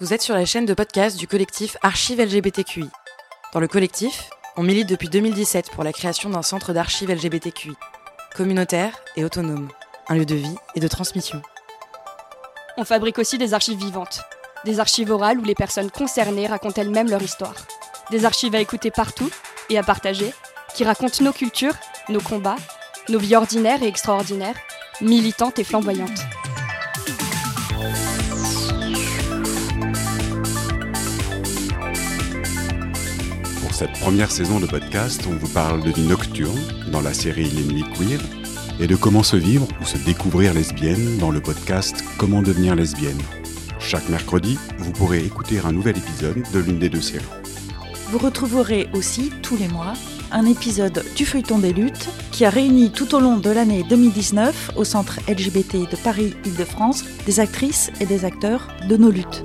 Vous 0.00 0.14
êtes 0.14 0.22
sur 0.22 0.36
la 0.36 0.44
chaîne 0.44 0.64
de 0.64 0.74
podcast 0.74 1.18
du 1.18 1.26
collectif 1.26 1.76
Archives 1.82 2.20
LGBTQI. 2.20 2.88
Dans 3.52 3.58
le 3.58 3.66
collectif, 3.66 4.30
on 4.56 4.62
milite 4.62 4.88
depuis 4.88 5.08
2017 5.08 5.72
pour 5.72 5.82
la 5.82 5.92
création 5.92 6.30
d'un 6.30 6.42
centre 6.42 6.72
d'archives 6.72 7.10
LGBTQI, 7.10 7.72
communautaire 8.36 8.96
et 9.16 9.24
autonome, 9.24 9.68
un 10.06 10.14
lieu 10.14 10.24
de 10.24 10.36
vie 10.36 10.54
et 10.76 10.80
de 10.80 10.86
transmission. 10.86 11.42
On 12.76 12.84
fabrique 12.84 13.18
aussi 13.18 13.38
des 13.38 13.54
archives 13.54 13.80
vivantes, 13.80 14.20
des 14.64 14.78
archives 14.78 15.10
orales 15.10 15.40
où 15.40 15.44
les 15.44 15.56
personnes 15.56 15.90
concernées 15.90 16.46
racontent 16.46 16.80
elles-mêmes 16.80 17.10
leur 17.10 17.22
histoire, 17.22 17.56
des 18.12 18.24
archives 18.24 18.54
à 18.54 18.60
écouter 18.60 18.92
partout 18.92 19.30
et 19.68 19.78
à 19.78 19.82
partager, 19.82 20.32
qui 20.76 20.84
racontent 20.84 21.24
nos 21.24 21.32
cultures, 21.32 21.74
nos 22.08 22.20
combats, 22.20 22.54
nos 23.08 23.18
vies 23.18 23.34
ordinaires 23.34 23.82
et 23.82 23.88
extraordinaires, 23.88 24.58
militantes 25.00 25.58
et 25.58 25.64
flamboyantes. 25.64 26.20
Cette 33.78 34.00
première 34.00 34.32
saison 34.32 34.58
de 34.58 34.66
podcast, 34.66 35.22
on 35.30 35.36
vous 35.36 35.46
parle 35.46 35.84
de 35.84 35.92
vie 35.92 36.08
nocturne 36.08 36.58
dans 36.90 37.00
la 37.00 37.14
série 37.14 37.44
Les 37.44 37.62
Nuits 37.62 37.84
Queer 37.96 38.18
et 38.80 38.88
de 38.88 38.96
comment 38.96 39.22
se 39.22 39.36
vivre 39.36 39.68
ou 39.80 39.84
se 39.84 39.96
découvrir 39.98 40.52
lesbienne 40.52 41.16
dans 41.18 41.30
le 41.30 41.40
podcast 41.40 42.02
Comment 42.18 42.42
devenir 42.42 42.74
lesbienne. 42.74 43.20
Chaque 43.78 44.08
mercredi, 44.08 44.58
vous 44.78 44.90
pourrez 44.90 45.24
écouter 45.24 45.60
un 45.64 45.70
nouvel 45.70 45.96
épisode 45.96 46.42
de 46.52 46.58
l'une 46.58 46.80
des 46.80 46.88
deux 46.88 47.00
séries. 47.00 47.24
Vous 48.10 48.18
retrouverez 48.18 48.88
aussi 48.94 49.30
tous 49.42 49.56
les 49.56 49.68
mois 49.68 49.92
un 50.32 50.46
épisode 50.46 51.04
du 51.14 51.24
feuilleton 51.24 51.60
des 51.60 51.72
luttes 51.72 52.08
qui 52.32 52.44
a 52.44 52.50
réuni 52.50 52.90
tout 52.90 53.14
au 53.14 53.20
long 53.20 53.36
de 53.36 53.50
l'année 53.50 53.84
2019 53.88 54.72
au 54.74 54.82
centre 54.82 55.20
LGBT 55.28 55.88
de 55.88 55.96
Paris-Île-de-France 56.02 57.04
des 57.26 57.38
actrices 57.38 57.92
et 58.00 58.06
des 58.06 58.24
acteurs 58.24 58.66
de 58.88 58.96
nos 58.96 59.12
luttes. 59.12 59.44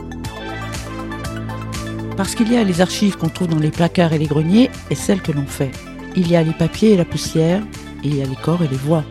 Parce 2.15 2.35
qu'il 2.35 2.51
y 2.51 2.57
a 2.57 2.63
les 2.63 2.79
archives 2.79 3.17
qu'on 3.17 3.29
trouve 3.29 3.47
dans 3.47 3.59
les 3.59 3.71
placards 3.71 4.13
et 4.13 4.19
les 4.19 4.27
greniers 4.27 4.69
et 4.89 4.95
celles 4.95 5.21
que 5.21 5.31
l'on 5.31 5.47
fait. 5.47 5.71
Il 6.15 6.29
y 6.29 6.35
a 6.35 6.43
les 6.43 6.53
papiers 6.53 6.91
et 6.91 6.97
la 6.97 7.05
poussière, 7.05 7.63
il 8.03 8.15
y 8.15 8.21
a 8.21 8.25
les 8.25 8.35
corps 8.35 8.61
et 8.61 8.67
les 8.67 8.77
voix. 8.77 9.03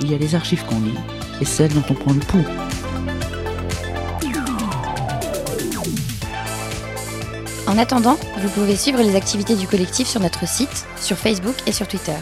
Il 0.00 0.10
y 0.10 0.14
a 0.14 0.18
les 0.18 0.34
archives 0.34 0.64
qu'on 0.66 0.80
lit 0.80 0.98
et 1.40 1.44
celles 1.44 1.72
dont 1.72 1.84
on 1.88 1.94
prend 1.94 2.12
le 2.12 2.20
pouls. 2.20 2.44
En 7.68 7.78
attendant, 7.78 8.18
vous 8.38 8.48
pouvez 8.48 8.74
suivre 8.74 9.00
les 9.00 9.14
activités 9.14 9.54
du 9.54 9.68
collectif 9.68 10.08
sur 10.08 10.20
notre 10.20 10.48
site, 10.48 10.86
sur 11.00 11.16
Facebook 11.16 11.54
et 11.66 11.72
sur 11.72 11.86
Twitter. 11.86 12.16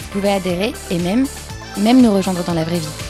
Vous 0.00 0.06
pouvez 0.18 0.32
adhérer 0.32 0.72
et 0.90 0.98
même, 0.98 1.26
même 1.76 2.02
nous 2.02 2.12
rejoindre 2.12 2.42
dans 2.42 2.54
la 2.54 2.64
vraie 2.64 2.80
vie. 2.80 3.07